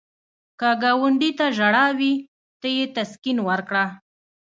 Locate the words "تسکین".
2.95-3.37